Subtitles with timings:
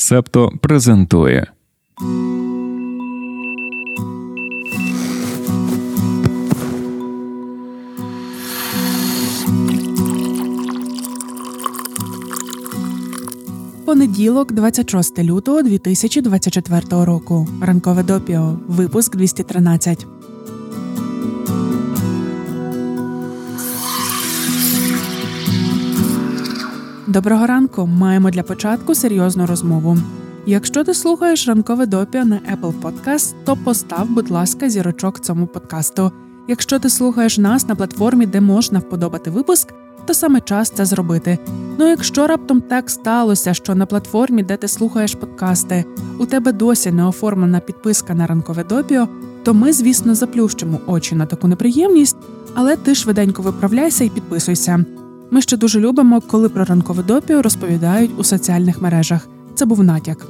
[0.00, 1.46] Септо презентує.
[13.86, 17.48] Понеділок, 26 лютого 2024 року.
[17.62, 18.58] Ранкове допіо.
[18.68, 20.06] Випуск 213.
[27.10, 27.86] Доброго ранку.
[27.86, 29.96] Маємо для початку серйозну розмову.
[30.46, 36.12] Якщо ти слухаєш ранкове допіо на Apple Podcast, то постав, будь ласка, зірочок цьому подкасту.
[36.48, 39.72] Якщо ти слухаєш нас на платформі, де можна вподобати випуск,
[40.06, 41.38] то саме час це зробити.
[41.78, 45.84] Ну якщо раптом так сталося, що на платформі, де ти слухаєш подкасти,
[46.18, 49.08] у тебе досі не оформлена підписка на ранкове допіо,
[49.42, 52.16] то ми, звісно, заплющимо очі на таку неприємність,
[52.54, 54.84] але ти швиденько виправляйся і підписуйся.
[55.30, 59.28] Ми ще дуже любимо, коли про ранкове допіо розповідають у соціальних мережах.
[59.54, 60.26] Це був натяк.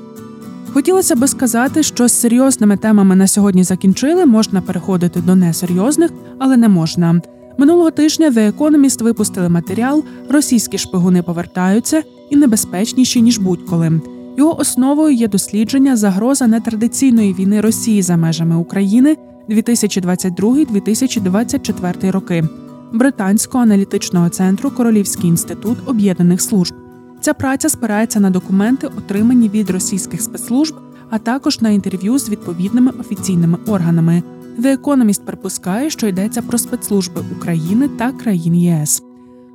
[0.72, 6.56] Хотілося би сказати, що з серйозними темами на сьогодні закінчили, можна переходити до несерйозних, але
[6.56, 7.20] не можна.
[7.58, 14.00] Минулого тижня The Economist випустили матеріал Російські шпигуни повертаються і небезпечніші ніж будь-коли.
[14.38, 19.16] Його основою є дослідження загроза нетрадиційної війни Росії за межами України
[19.48, 22.44] 2022-2024 роки
[22.92, 26.74] британського аналітичного центру Королівський інститут об'єднаних служб.
[27.20, 30.74] Ця праця спирається на документи, отримані від російських спецслужб,
[31.10, 34.22] а також на інтерв'ю з відповідними офіційними органами.
[34.58, 39.02] The Economist припускає, що йдеться про спецслужби України та країн ЄС.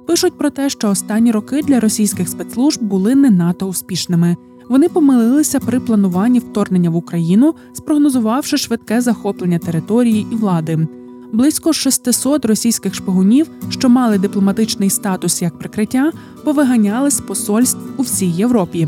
[0.07, 4.35] Пишуть про те, що останні роки для російських спецслужб були не надто успішними.
[4.69, 10.87] Вони помилилися при плануванні вторгнення в Україну, спрогнозувавши швидке захоплення території і влади.
[11.35, 16.11] Близько 600 російських шпигунів, що мали дипломатичний статус як прикриття,
[16.43, 18.87] повиганяли з посольств у всій Європі.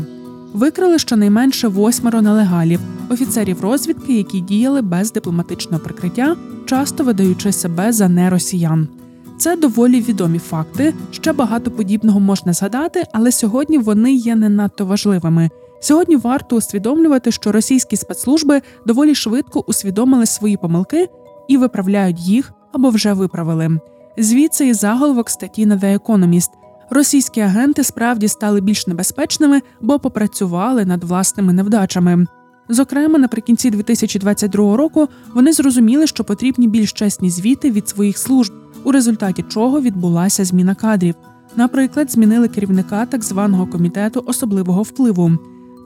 [0.52, 8.08] Викрили щонайменше восьмеро нелегалів, офіцерів розвідки, які діяли без дипломатичного прикриття, часто видаючи себе за
[8.08, 8.88] неросіян.
[9.38, 10.94] Це доволі відомі факти.
[11.10, 15.50] Ще багато подібного можна згадати, але сьогодні вони є не надто важливими.
[15.80, 21.08] Сьогодні варто усвідомлювати, що російські спецслужби доволі швидко усвідомили свої помилки
[21.48, 23.80] і виправляють їх або вже виправили.
[24.18, 26.50] Звідси і заголовок статті на The Economist.
[26.90, 32.26] Російські агенти справді стали більш небезпечними, бо попрацювали над власними невдачами.
[32.68, 38.52] Зокрема, наприкінці 2022 року вони зрозуміли, що потрібні більш чесні звіти від своїх служб,
[38.84, 41.14] у результаті чого відбулася зміна кадрів.
[41.56, 45.32] Наприклад, змінили керівника так званого комітету особливого впливу.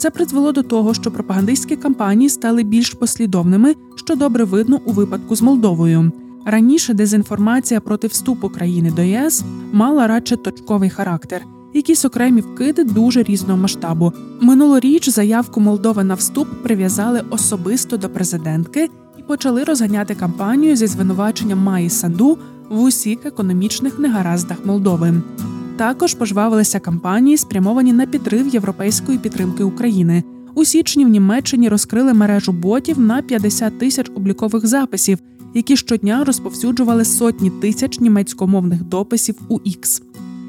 [0.03, 5.37] Це призвело до того, що пропагандистські кампанії стали більш послідовними, що добре видно у випадку
[5.37, 6.13] з Молдовою.
[6.47, 11.43] Раніше дезінформація проти вступу країни до ЄС мала радше точковий характер.
[11.75, 14.13] Якісь окремі вкиди дуже різного масштабу.
[14.41, 21.59] Минулоріч заявку Молдови на вступ прив'язали особисто до президентки і почали розганяти кампанію зі звинуваченням
[21.59, 22.39] Маї Санду
[22.71, 25.15] в усіх економічних негараздах Молдови.
[25.77, 30.23] Також пожвавилися кампанії, спрямовані на підрив європейської підтримки України.
[30.55, 35.19] У січні в Німеччині розкрили мережу ботів на 50 тисяч облікових записів,
[35.55, 40.03] які щодня розповсюджували сотні тисяч німецькомовних дописів у X.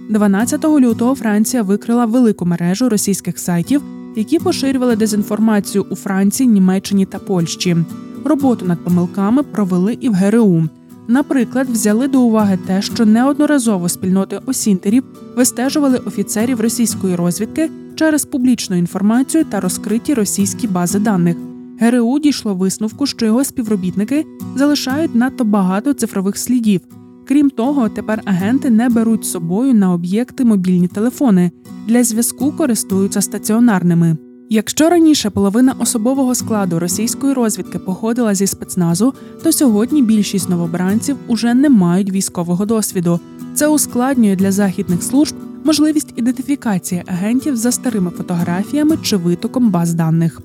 [0.10, 3.82] 12 лютого Франція викрила велику мережу російських сайтів,
[4.16, 7.78] які поширювали дезінформацію у Франції, Німеччині та Польщі.
[8.26, 10.64] Роботу над помилками провели і в ГРУ.
[11.08, 15.04] Наприклад, взяли до уваги те, що неодноразово спільноти осінтерів
[15.36, 21.38] вистежували офіцерів російської розвідки через публічну інформацію та розкриті російські бази даних.
[21.80, 24.26] ГРУ дійшло висновку, що його співробітники
[24.56, 26.82] залишають надто багато цифрових слідів.
[27.28, 31.52] Крім того, тепер агенти не беруть з собою на об'єкти мобільні телефони
[31.88, 34.18] для зв'язку користуються стаціонарними.
[34.54, 41.54] Якщо раніше половина особового складу російської розвідки походила зі спецназу, то сьогодні більшість новобранців уже
[41.54, 43.20] не мають військового досвіду.
[43.54, 50.42] Це ускладнює для західних служб можливість ідентифікації агентів за старими фотографіями чи витоком баз даних.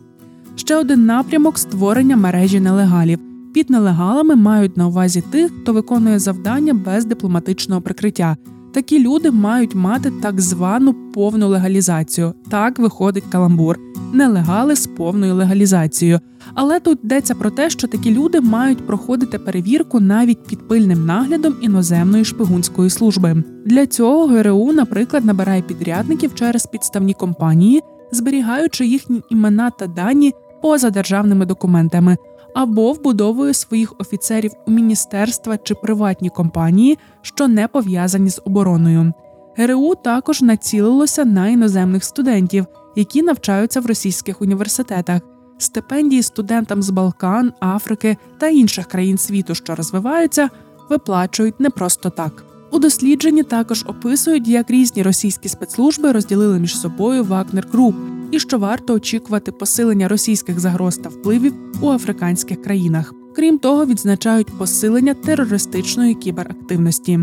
[0.57, 3.19] Ще один напрямок створення мережі нелегалів.
[3.55, 8.37] Під нелегалами мають на увазі тих, хто виконує завдання без дипломатичного прикриття.
[8.73, 12.35] Такі люди мають мати так звану повну легалізацію.
[12.51, 13.79] Так виходить каламбур,
[14.13, 16.21] нелегали з повною легалізацією.
[16.55, 21.55] Але тут йдеться про те, що такі люди мають проходити перевірку навіть під пильним наглядом
[21.61, 23.43] іноземної шпигунської служби.
[23.67, 27.83] Для цього ГРУ, наприклад, набирає підрядників через підставні компанії,
[28.13, 30.33] зберігаючи їхні імена та дані
[30.63, 32.17] поза державними документами
[32.55, 39.13] або вбудовує своїх офіцерів у міністерства чи приватні компанії, що не пов'язані з обороною.
[39.57, 42.67] ГРУ також націлилося на іноземних студентів,
[42.97, 45.21] які навчаються в російських університетах.
[45.59, 50.51] Стипендії студентам з Балкан, Африки та інших країн світу, що розвиваються,
[50.91, 52.48] виплачують не просто так.
[52.73, 57.95] У дослідженні також описують, як різні російські спецслужби розділили між собою Вагнер Груп
[58.31, 63.15] і що варто очікувати посилення російських загроз та впливів у африканських країнах.
[63.37, 67.21] Крім того, відзначають посилення терористичної кіберактивності.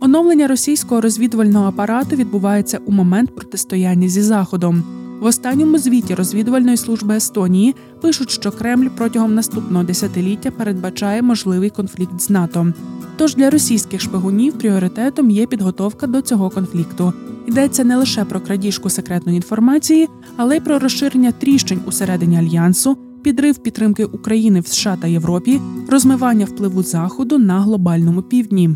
[0.00, 4.84] Оновлення російського розвідувального апарату відбувається у момент протистояння зі заходом.
[5.20, 12.20] В останньому звіті розвідувальної служби Естонії пишуть, що Кремль протягом наступного десятиліття передбачає можливий конфлікт
[12.20, 12.72] з НАТО.
[13.16, 17.12] Тож для російських шпигунів пріоритетом є підготовка до цього конфлікту.
[17.46, 22.96] Йдеться не лише про крадіжку секретної інформації, але й про розширення тріщень усередині альянсу,
[23.26, 28.70] підрив підтримки України в США та Європі, розмивання впливу Заходу на глобальному півдні.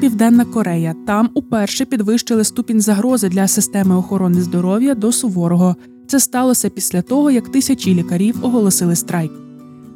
[0.00, 5.76] Південна Корея там уперше підвищили ступінь загрози для системи охорони здоров'я до суворого.
[6.06, 9.32] Це сталося після того, як тисячі лікарів оголосили страйк.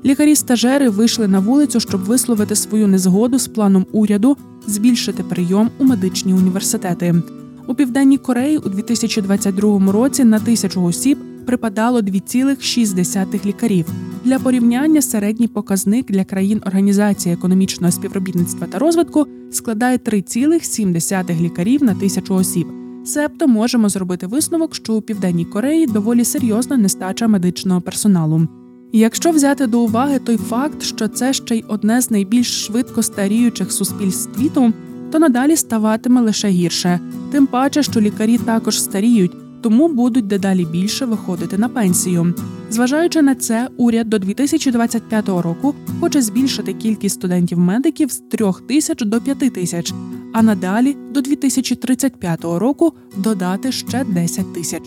[0.04, 4.36] Лікарі-стажери вийшли на вулицю, щоб висловити свою незгоду з планом уряду
[4.66, 7.14] збільшити прийом у медичні університети.
[7.66, 13.86] У південній Кореї у 2022 році на тисячу осіб припадало 2,6 лікарів.
[14.24, 21.94] Для порівняння середній показник для країн Організації економічного співробітництва та розвитку складає 3,7 лікарів на
[21.94, 22.66] тисячу осіб.
[23.04, 28.48] Себто можемо зробити висновок, що у південній Кореї доволі серйозна нестача медичного персоналу.
[28.92, 33.72] Якщо взяти до уваги той факт, що це ще й одне з найбільш швидко старіючих
[33.72, 34.72] суспільств світу,
[35.12, 37.00] то надалі ставатиме лише гірше,
[37.30, 42.34] тим паче, що лікарі також старіють, тому будуть дедалі більше виходити на пенсію.
[42.70, 49.20] Зважаючи на це, уряд до 2025 року хоче збільшити кількість студентів-медиків з 3 тисяч до
[49.20, 49.94] 5 тисяч,
[50.32, 54.82] а надалі до 2035 року додати ще 10 тисяч.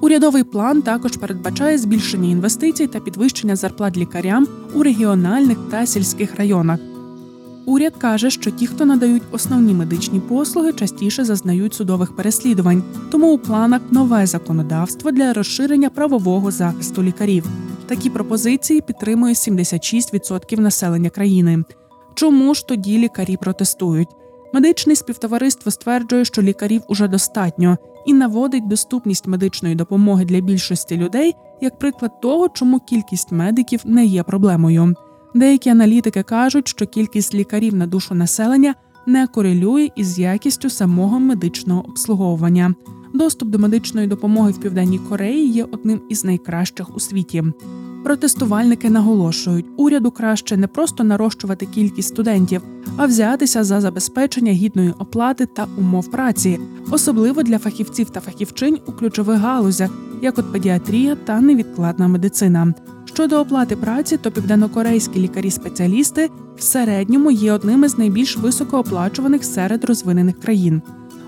[0.00, 6.80] Урядовий план також передбачає збільшення інвестицій та підвищення зарплат лікарям у регіональних та сільських районах.
[7.66, 13.38] Уряд каже, що ті, хто надають основні медичні послуги, частіше зазнають судових переслідувань, тому у
[13.38, 17.46] планах нове законодавство для розширення правового захисту лікарів.
[17.86, 21.64] Такі пропозиції підтримує 76% населення країни.
[22.14, 24.08] Чому ж тоді лікарі протестують?
[24.52, 31.34] Медичне співтовариство стверджує, що лікарів уже достатньо і наводить доступність медичної допомоги для більшості людей
[31.60, 34.94] як приклад того, чому кількість медиків не є проблемою.
[35.36, 38.74] Деякі аналітики кажуть, що кількість лікарів на душу населення
[39.06, 42.74] не корелює із якістю самого медичного обслуговування.
[43.14, 47.44] Доступ до медичної допомоги в південній Кореї є одним із найкращих у світі.
[48.04, 52.62] Протестувальники наголошують, уряду краще не просто нарощувати кількість студентів,
[52.96, 56.58] а взятися за забезпечення гідної оплати та умов праці,
[56.90, 59.90] особливо для фахівців та фахівчинь у ключових галузях,
[60.22, 62.74] як от педіатрія та невідкладна медицина.
[63.16, 70.40] Щодо оплати праці, то південнокорейські лікарі-спеціалісти в середньому є одним із найбільш високооплачуваних серед розвинених
[70.40, 70.82] країн.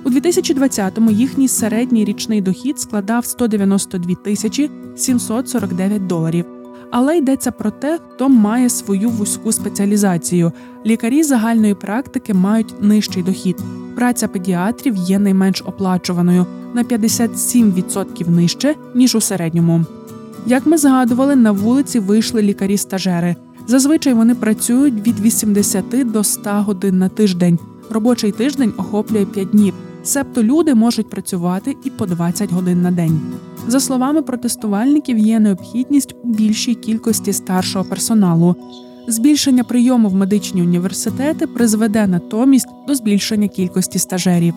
[0.04, 6.44] У 2020-му їхній середній річний дохід складав 192 тисячі 749 доларів.
[6.90, 10.52] Але йдеться про те, хто має свою вузьку спеціалізацію.
[10.86, 13.56] Лікарі загальної практики мають нижчий дохід.
[13.96, 19.84] Праця педіатрів є найменш оплачуваною на 57% нижче ніж у середньому.
[20.48, 23.36] Як ми згадували, на вулиці вийшли лікарі-стажери.
[23.66, 27.58] Зазвичай вони працюють від 80 до 100 годин на тиждень.
[27.90, 29.74] Робочий тиждень охоплює 5 днів.
[30.02, 33.20] Себто люди можуть працювати і по 20 годин на день.
[33.66, 38.56] За словами протестувальників, є необхідність у більшій кількості старшого персоналу.
[39.08, 44.54] Збільшення прийому в медичні університети призведе натомість до збільшення кількості стажерів.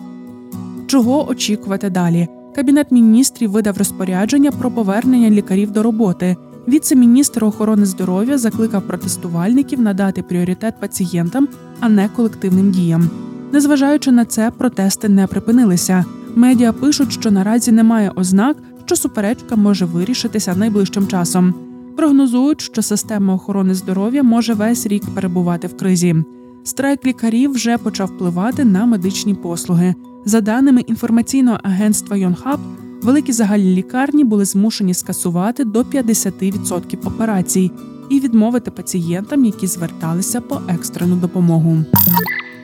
[0.86, 2.28] Чого очікувати далі?
[2.54, 6.36] Кабінет міністрів видав розпорядження про повернення лікарів до роботи.
[6.68, 11.48] Віце-міністр охорони здоров'я закликав протестувальників надати пріоритет пацієнтам,
[11.80, 13.10] а не колективним діям.
[13.52, 16.04] Незважаючи на це, протести не припинилися.
[16.34, 21.54] Медіа пишуть, що наразі немає ознак, що суперечка може вирішитися найближчим часом.
[21.96, 26.16] Прогнозують, що система охорони здоров'я може весь рік перебувати в кризі.
[26.64, 29.94] Страйк лікарів вже почав впливати на медичні послуги.
[30.24, 32.60] За даними інформаційного агентства Йонхаб,
[33.02, 37.70] великі загальні лікарні були змушені скасувати до 50% операцій
[38.10, 41.84] і відмовити пацієнтам, які зверталися по екстрену допомогу.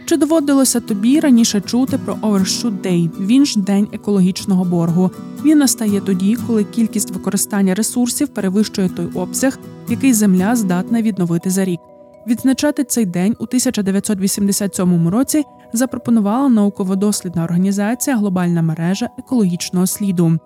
[0.07, 5.11] Чи доводилося тобі раніше чути про Overshoot Day, він ж день екологічного боргу?
[5.45, 11.65] Він настає тоді, коли кількість використання ресурсів перевищує той обсяг, який земля здатна відновити за
[11.65, 11.81] рік.
[12.27, 20.39] Відзначати цей день у 1987 році запропонувала науково-дослідна організація Глобальна мережа екологічного сліду.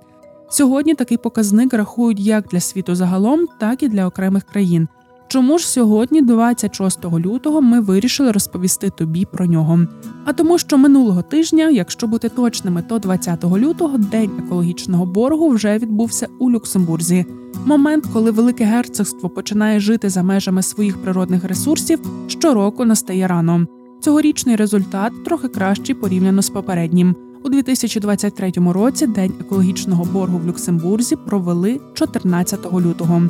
[0.50, 4.88] Сьогодні такий показник рахують як для світу загалом, так і для окремих країн.
[5.32, 9.80] Чому ж сьогодні, 26 лютого, ми вирішили розповісти тобі про нього?
[10.24, 15.78] А тому, що минулого тижня, якщо бути точними, то 20 лютого день екологічного боргу вже
[15.78, 17.26] відбувся у Люксембурзі.
[17.66, 23.66] Момент, коли Велике Герцогство починає жити за межами своїх природних ресурсів, щороку настає рано.
[24.02, 27.16] Цьогорічний результат трохи кращий порівняно з попереднім.
[27.44, 33.22] У 2023 році День екологічного боргу в Люксембурзі провели 14 лютого.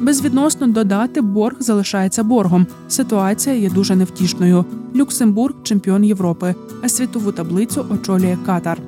[0.00, 2.66] Безвідносно додати борг залишається боргом.
[2.88, 4.64] Ситуація є дуже невтішною.
[4.96, 8.78] Люксембург чемпіон Європи, а світову таблицю очолює Катар.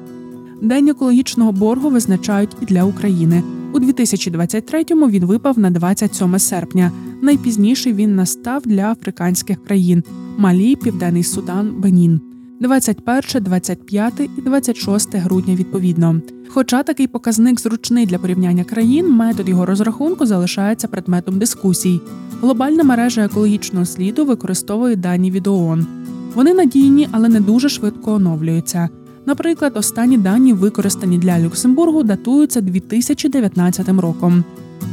[0.62, 3.42] День екологічного боргу визначають і для України.
[3.72, 6.92] У 2023-му він випав на 27 серпня.
[7.22, 10.04] Найпізніше він настав для африканських країн
[10.38, 12.20] Малі, Південний Судан, Бенін.
[12.60, 16.20] 21, 25 і 26 грудня відповідно.
[16.48, 22.00] Хоча такий показник зручний для порівняння країн, метод його розрахунку залишається предметом дискусій.
[22.40, 25.86] Глобальна мережа екологічного сліду використовує дані від ООН.
[26.34, 28.88] Вони надійні, але не дуже швидко оновлюються.
[29.26, 34.44] Наприклад, останні дані, використані для Люксембургу, датуються 2019 роком.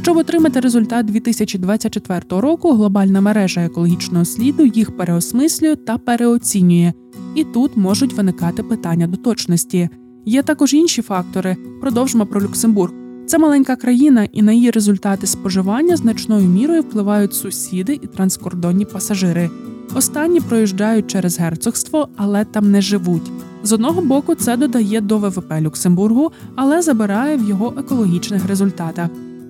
[0.02, 6.92] Щоб отримати результат 2024 року, глобальна мережа екологічного сліду їх переосмислює та переоцінює,
[7.34, 9.88] і тут можуть виникати питання до точності.
[10.26, 11.56] Є також інші фактори.
[11.80, 12.97] Продовжимо про Люксембург.
[13.28, 19.50] Це маленька країна, і на її результати споживання значною мірою впливають сусіди і транскордонні пасажири.
[19.94, 23.30] Останні проїжджають через герцогство, але там не живуть.
[23.62, 29.08] З одного боку, це додає до ВВП Люксембургу, але забирає в його екологічних результатах.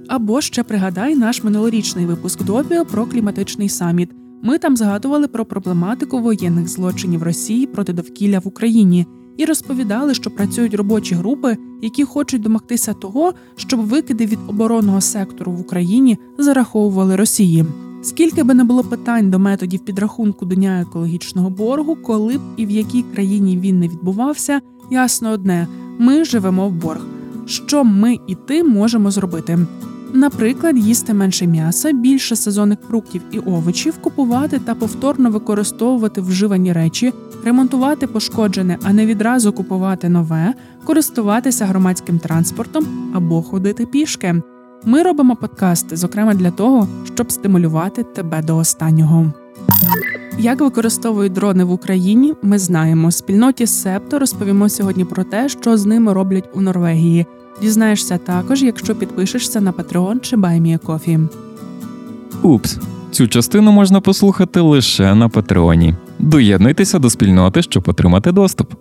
[0.09, 4.11] Або ще пригадай наш минулорічний випуск допіо про кліматичний саміт.
[4.43, 9.07] Ми там згадували про проблематику воєнних злочинів Росії проти довкілля в Україні
[9.37, 15.53] і розповідали, що працюють робочі групи, які хочуть домогтися того, щоб викиди від оборонного сектору
[15.53, 17.65] в Україні зараховували Росії.
[18.03, 22.71] Скільки би не було питань до методів підрахунку дня екологічного боргу, коли б і в
[22.71, 25.69] якій країні він не відбувався, ясно одне:
[25.99, 27.07] ми живемо в борг.
[27.47, 29.59] Що ми і ти можемо зробити?
[30.13, 37.13] Наприклад, їсти менше м'яса, більше сезонних фруктів і овочів, купувати та повторно використовувати вживані речі,
[37.45, 44.43] ремонтувати пошкоджене, а не відразу купувати нове, користуватися громадським транспортом або ходити пішки.
[44.85, 49.33] Ми робимо подкасти, зокрема для того, щоб стимулювати тебе до останнього.
[50.39, 53.11] Як використовують дрони в Україні, ми знаємо.
[53.11, 57.27] Спільноті Септо розповімо сьогодні про те, що з ними роблять у Норвегії.
[57.63, 61.29] Дізнаєшся також, якщо підпишешся на Patreon чи BuyMeACoffee.
[62.43, 62.79] Упс,
[63.11, 65.95] цю частину можна послухати лише на Патреоні.
[66.19, 68.73] Доєднуйтеся до спільноти, щоб отримати доступ.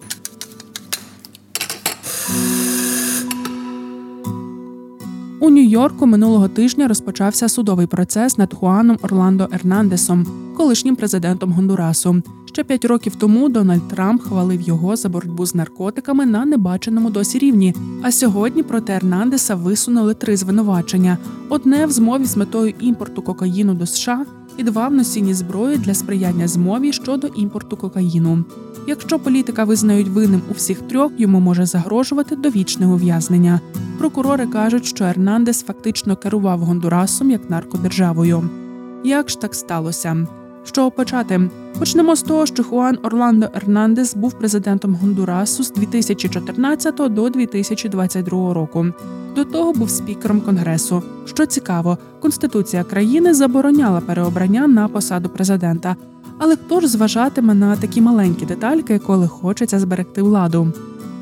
[5.48, 10.27] У Нью-Йорку минулого тижня розпочався судовий процес над Хуаном Орландо Ернандесом,
[10.58, 12.22] колишнім президентом Гондурасу.
[12.46, 17.39] Ще п'ять років тому Дональд Трамп хвалив його за боротьбу з наркотиками на небаченому досі
[17.39, 17.75] рівні.
[18.04, 21.18] А сьогодні проти Ернандеса висунули три звинувачення:
[21.50, 24.25] одне в змові з метою імпорту кокаїну до США
[24.58, 28.44] і два в носінні зброї для сприяння змові щодо імпорту кокаїну.
[28.88, 33.60] Якщо політика визнають винним у всіх трьох, йому може загрожувати довічне ув'язнення.
[33.98, 38.50] Прокурори кажуть, що Ернандес фактично керував Гондурасом як наркодержавою.
[39.04, 40.28] Як ж так сталося?
[40.68, 41.50] Що почати?
[41.80, 48.86] Почнемо з того, що Хуан Орландо Ернандес був президентом Гондурасу з 2014 до 2022 року.
[49.36, 51.04] До того був спікером конгресу.
[51.26, 55.96] Що цікаво, конституція країни забороняла переобрання на посаду президента.
[56.38, 60.74] Але хто ж зважатиме на такі маленькі детальки, коли хочеться зберегти владу?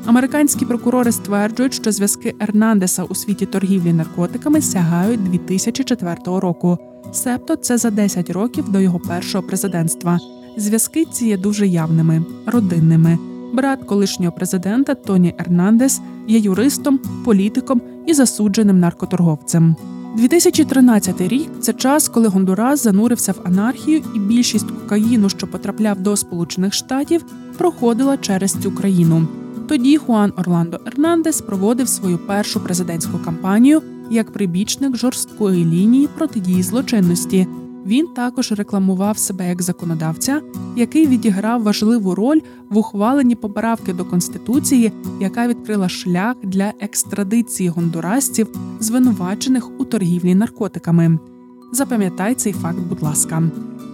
[0.06, 6.78] Американські прокурори стверджують, що зв'язки Ернандеса у світі торгівлі наркотиками сягають 2004 року.
[7.12, 10.18] Себто це за 10 років до його першого президентства.
[10.56, 13.18] Зв'язки ці є дуже явними, родинними.
[13.52, 19.76] Брат колишнього президента Тоні Ернандес є юристом, політиком і засудженим наркоторговцем.
[20.16, 26.16] 2013 рік це час, коли Гондурас занурився в анархію, і більшість кокаїну, що потрапляв до
[26.16, 27.24] Сполучених Штатів,
[27.58, 29.28] проходила через цю країну.
[29.68, 37.46] Тоді Хуан Орландо Ернандес проводив свою першу президентську кампанію як прибічник жорсткої лінії протидії злочинності.
[37.86, 40.40] Він також рекламував себе як законодавця,
[40.76, 48.48] який відіграв важливу роль в ухваленні поправки до конституції, яка відкрила шлях для екстрадиції гондурасців,
[48.80, 51.18] звинувачених у торгівлі наркотиками.
[51.72, 53.42] Запам'ятай цей факт, будь ласка.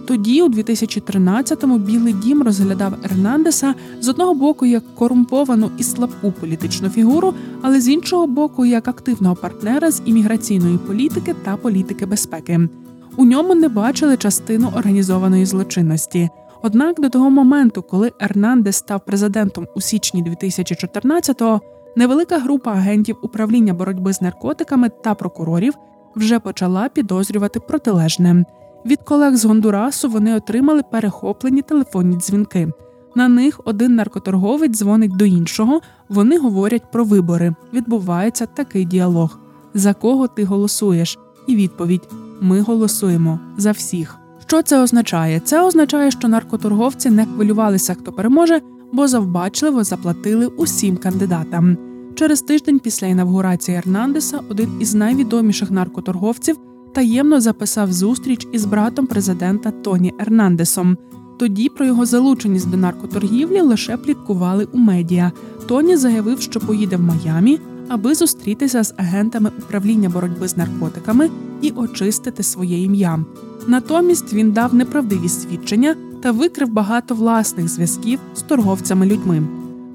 [0.05, 6.89] Тоді, у 2013-му, Білий Дім розглядав Ернандеса з одного боку як корумповану і слабку політичну
[6.89, 12.69] фігуру, але з іншого боку, як активного партнера з імміграційної політики та політики безпеки.
[13.17, 16.29] У ньому не бачили частину організованої злочинності.
[16.61, 21.61] Однак до того моменту, коли Ернандес став президентом у січні 2014-го,
[21.95, 25.73] невелика група агентів управління боротьби з наркотиками та прокурорів
[26.15, 28.45] вже почала підозрювати протилежне.
[28.85, 32.71] Від колег з Гондурасу вони отримали перехоплені телефонні дзвінки.
[33.15, 35.81] На них один наркоторговець дзвонить до іншого.
[36.09, 37.55] Вони говорять про вибори.
[37.73, 39.39] Відбувається такий діалог:
[39.73, 41.19] за кого ти голосуєш?
[41.47, 42.09] І відповідь:
[42.41, 44.17] Ми голосуємо за всіх.
[44.47, 45.39] Що це означає?
[45.39, 48.61] Це означає, що наркоторговці не хвилювалися, хто переможе,
[48.93, 51.77] бо завбачливо заплатили усім кандидатам.
[52.15, 56.57] Через тиждень після інавгурації Ернандеса один із найвідоміших наркоторговців
[56.93, 60.97] таємно записав зустріч із братом президента Тоні Ернандесом.
[61.39, 65.31] Тоді про його залученість до наркоторгівлі лише пліткували у медіа.
[65.67, 71.29] Тоні заявив, що поїде в Майамі, аби зустрітися з агентами управління боротьби з наркотиками
[71.61, 73.19] і очистити своє ім'я.
[73.67, 79.43] Натомість він дав неправдиві свідчення та викрив багато власних зв'язків з торговцями людьми.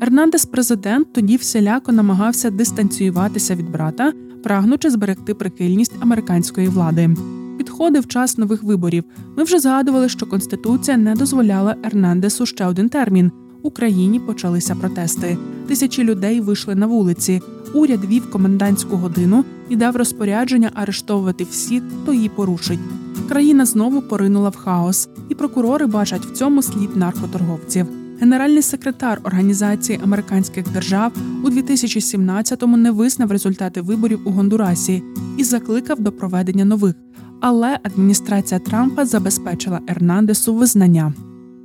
[0.00, 7.16] Ернандес, президент, тоді всіляко намагався дистанціюватися від брата, прагнучи зберегти прихильність американської влади.
[7.58, 9.04] Підходив час нових виборів.
[9.36, 13.32] Ми вже згадували, що конституція не дозволяла Ернандесу ще один термін.
[13.62, 15.36] У країні почалися протести.
[15.68, 17.40] Тисячі людей вийшли на вулиці.
[17.74, 22.80] Уряд вів комендантську годину і дав розпорядження арештовувати всіх, хто її порушить.
[23.28, 27.86] Країна знову поринула в хаос, і прокурори бачать в цьому слід наркоторговців.
[28.20, 31.12] Генеральний секретар Організації американських держав
[31.44, 35.02] у 2017-му не визнав результати виборів у Гондурасі
[35.36, 36.94] і закликав до проведення нових.
[37.40, 41.12] Але адміністрація Трампа забезпечила Ернандесу визнання.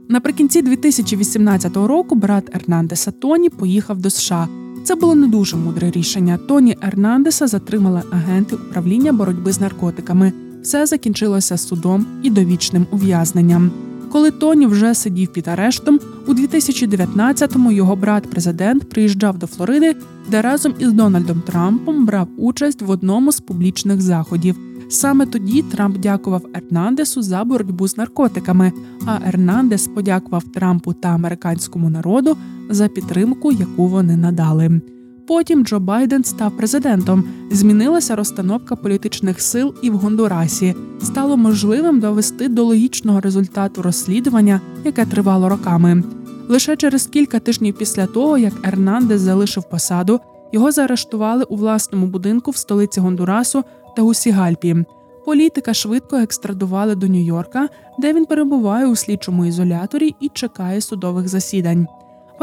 [0.09, 4.47] Наприкінці 2018 року брат Ернандеса Тоні поїхав до США.
[4.83, 6.37] Це було не дуже мудре рішення.
[6.37, 10.33] Тоні Ернандеса затримали агенти управління боротьби з наркотиками.
[10.61, 13.71] Все закінчилося судом і довічним ув'язненням.
[14.13, 19.95] Коли Тоні вже сидів під арештом, у 2019-му його брат-президент приїжджав до Флориди,
[20.29, 24.55] де разом із Дональдом Трампом брав участь в одному з публічних заходів.
[24.89, 28.71] Саме тоді Трамп дякував Ернандесу за боротьбу з наркотиками.
[29.05, 32.37] А Ернандес подякував Трампу та американському народу
[32.69, 34.81] за підтримку, яку вони надали.
[35.27, 37.23] Потім Джо Байден став президентом.
[37.51, 40.75] Змінилася розстановка політичних сил і в Гондурасі.
[41.01, 46.03] Стало можливим довести до логічного результату розслідування, яке тривало роками.
[46.49, 50.19] Лише через кілька тижнів після того, як Ернандес залишив посаду,
[50.51, 53.63] його заарештували у власному будинку в столиці Гондурасу
[53.95, 54.85] та Гусігальпі.
[55.25, 57.67] Політика швидко екстрадували до Нью-Йорка,
[57.99, 61.87] де він перебуває у слідчому ізоляторі і чекає судових засідань.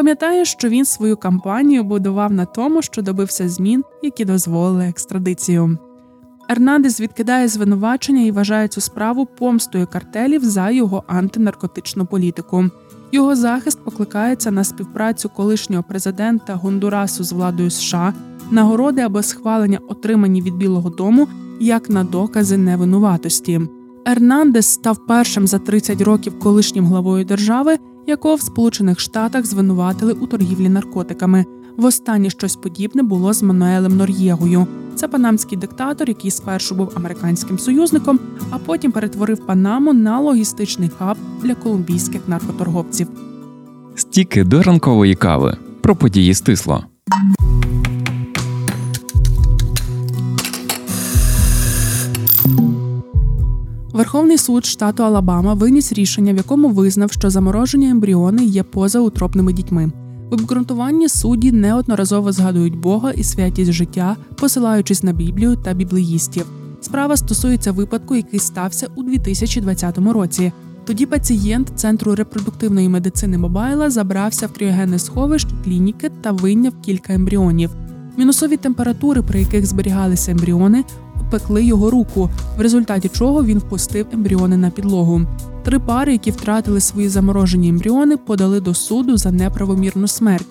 [0.01, 5.79] Пам'ятає, що він свою кампанію будував на тому, що добився змін, які дозволили екстрадицію.
[6.49, 12.65] Ернандес відкидає звинувачення і вважає цю справу помстою картелів за його антинаркотичну політику.
[13.13, 18.15] Його захист покликається на співпрацю колишнього президента Гондурасу з владою США,
[18.51, 21.29] нагороди або схвалення, отримані від Білого Дому,
[21.61, 23.61] як на докази невинуватості.
[24.07, 30.27] Ернандес став першим за 30 років колишнім главою держави, якого в Сполучених Штатах звинуватили у
[30.27, 31.45] торгівлі наркотиками.
[31.77, 34.67] Востаннє щось подібне було з Мануелем Нор'єгою.
[34.95, 41.17] Це панамський диктатор, який спершу був американським союзником, а потім перетворив Панаму на логістичний хаб
[41.43, 43.09] для колумбійських наркоторговців.
[43.95, 46.85] Стіки до ранкової кави про події стисло.
[54.01, 59.93] Верховний суд штату Алабама виніс рішення, в якому визнав, що заморожені ембріони є позаутропними дітьми.
[60.31, 66.47] В обґрунтуванні судді неодноразово згадують Бога і святість життя, посилаючись на Біблію та біблеїстів.
[66.81, 70.53] Справа стосується випадку, який стався у 2020 році.
[70.87, 77.71] Тоді пацієнт центру репродуктивної медицини Мобайла забрався в кріогенне сховище клініки та вийняв кілька ембріонів.
[78.17, 80.85] Мінусові температури, при яких зберігалися ембріони,
[81.31, 85.23] пекли його руку, в результаті чого він впустив ембріони на підлогу.
[85.64, 90.47] Три пари, які втратили свої заморожені ембріони, подали до суду за неправомірну смерть.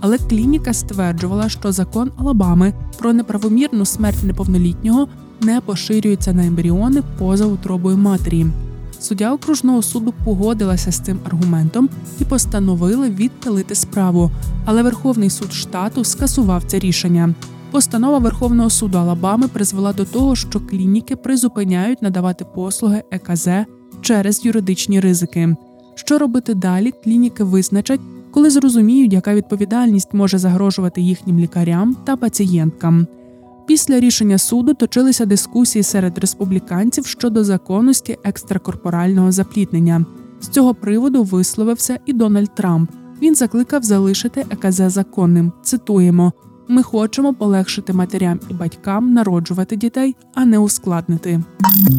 [0.00, 5.08] Але клініка стверджувала, що закон Алабами про неправомірну смерть неповнолітнього
[5.40, 8.46] не поширюється на ембріони поза утробою матері.
[9.00, 11.88] Суддя окружного суду погодилася з цим аргументом
[12.20, 14.30] і постановила відтелити справу.
[14.64, 17.34] Але Верховний суд штату скасував це рішення.
[17.74, 23.48] Постанова Верховного суду Алабами призвела до того, що клініки призупиняють надавати послуги ЕКЗ
[24.00, 25.56] через юридичні ризики.
[25.94, 26.92] Що робити далі?
[27.04, 33.06] Клініки визначать, коли зрозуміють, яка відповідальність може загрожувати їхнім лікарям та пацієнткам.
[33.66, 40.04] Після рішення суду точилися дискусії серед республіканців щодо законності екстракорпорального запліднення.
[40.40, 42.90] З цього приводу висловився і Дональд Трамп.
[43.22, 45.52] Він закликав залишити ЕКЗ законним.
[45.62, 46.32] Цитуємо:
[46.68, 51.42] ми хочемо полегшити матерям і батькам народжувати дітей, а не ускладнити.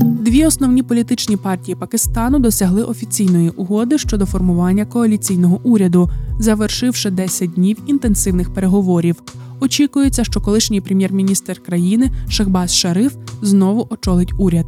[0.01, 7.77] Дві основні політичні партії Пакистану досягли офіційної угоди щодо формування коаліційного уряду, завершивши 10 днів
[7.87, 9.15] інтенсивних переговорів.
[9.59, 14.65] Очікується, що колишній прем'єр-міністр країни Шахбаз Шариф знову очолить уряд.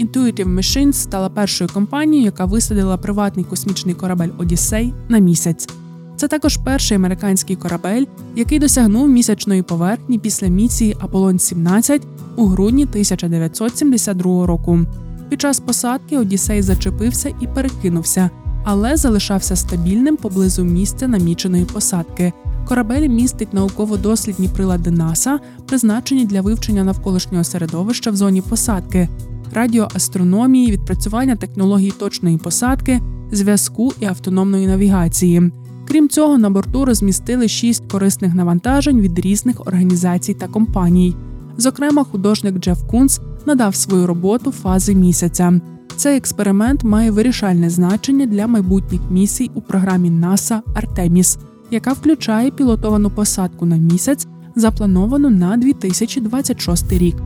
[0.00, 5.68] Intuitive Machines стала першою компанією, яка висадила приватний космічний корабель Одіссей на місяць.
[6.16, 8.04] Це також перший американський корабель,
[8.36, 12.02] який досягнув місячної поверхні після місії Аполлон 17
[12.36, 14.80] у грудні 1972 року.
[15.28, 18.30] Під час посадки Одіссей зачепився і перекинувся,
[18.64, 22.32] але залишався стабільним поблизу місця наміченої посадки.
[22.68, 29.08] Корабель містить науково-дослідні прилади НАСА, призначені для вивчення навколишнього середовища в зоні посадки,
[29.52, 33.00] радіоастрономії, відпрацювання технологій точної посадки,
[33.32, 35.52] зв'язку і автономної навігації.
[35.88, 41.16] Крім цього, на борту розмістили шість корисних навантажень від різних організацій та компаній.
[41.56, 45.60] Зокрема, художник Джеф Кунс надав свою роботу фази місяця.
[45.96, 51.38] Цей експеримент має вирішальне значення для майбутніх місій у програмі НАСА Артеміс,
[51.70, 57.16] яка включає пілотовану посадку на місяць, заплановану на 2026 рік.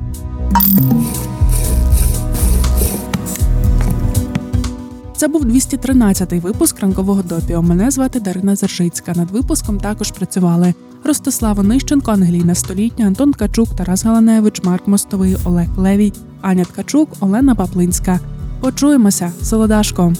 [5.20, 7.62] Це був 213-й випуск ранкового допіо.
[7.62, 9.12] Мене звати Дарина Зержицька.
[9.16, 15.68] Над випуском також працювали Ростислава Нищенко, Ангеліна Столітня, Антон Ткачук, Тарас Галаневич, Марк Мостовий, Олег
[15.76, 18.20] Левій, Аня Ткачук, Олена Паплинська.
[18.60, 20.12] Почуємося, Солодашко.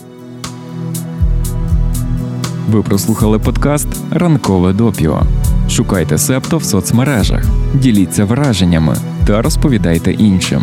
[2.71, 5.23] Ви прослухали подкаст Ранкове допіо.
[5.69, 10.63] Шукайте септо в соцмережах, діліться враженнями та розповідайте іншим.